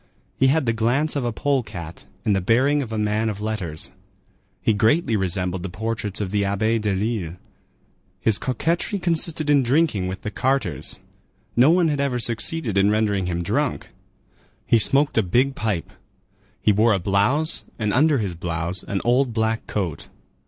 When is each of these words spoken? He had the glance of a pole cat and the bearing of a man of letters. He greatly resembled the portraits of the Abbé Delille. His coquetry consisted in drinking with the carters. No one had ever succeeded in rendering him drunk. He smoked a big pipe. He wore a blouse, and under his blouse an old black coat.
He 0.35 0.47
had 0.47 0.65
the 0.65 0.73
glance 0.73 1.15
of 1.15 1.23
a 1.23 1.31
pole 1.31 1.61
cat 1.61 2.05
and 2.25 2.35
the 2.35 2.41
bearing 2.41 2.81
of 2.81 2.91
a 2.91 2.97
man 2.97 3.29
of 3.29 3.39
letters. 3.39 3.91
He 4.59 4.73
greatly 4.73 5.15
resembled 5.15 5.61
the 5.61 5.69
portraits 5.69 6.19
of 6.19 6.31
the 6.31 6.41
Abbé 6.41 6.81
Delille. 6.81 7.35
His 8.19 8.39
coquetry 8.39 8.97
consisted 8.97 9.47
in 9.47 9.61
drinking 9.61 10.07
with 10.07 10.23
the 10.23 10.31
carters. 10.31 10.99
No 11.55 11.69
one 11.69 11.87
had 11.89 11.99
ever 12.01 12.17
succeeded 12.17 12.79
in 12.79 12.89
rendering 12.89 13.27
him 13.27 13.43
drunk. 13.43 13.89
He 14.65 14.79
smoked 14.79 15.19
a 15.19 15.21
big 15.21 15.53
pipe. 15.53 15.91
He 16.59 16.71
wore 16.71 16.93
a 16.93 16.99
blouse, 16.99 17.63
and 17.77 17.93
under 17.93 18.17
his 18.17 18.33
blouse 18.33 18.81
an 18.81 19.01
old 19.05 19.35
black 19.35 19.67
coat. 19.67 20.07